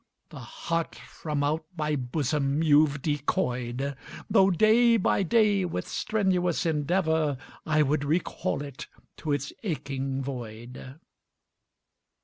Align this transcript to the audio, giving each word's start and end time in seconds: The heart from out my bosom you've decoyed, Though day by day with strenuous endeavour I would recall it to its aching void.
The 0.29 0.39
heart 0.39 0.95
from 0.95 1.43
out 1.43 1.63
my 1.77 1.95
bosom 1.95 2.63
you've 2.63 3.03
decoyed, 3.03 3.95
Though 4.31 4.49
day 4.49 4.97
by 4.97 5.21
day 5.21 5.63
with 5.63 5.87
strenuous 5.87 6.65
endeavour 6.65 7.37
I 7.67 7.83
would 7.83 8.03
recall 8.03 8.63
it 8.63 8.87
to 9.17 9.31
its 9.31 9.53
aching 9.61 10.23
void. 10.23 10.99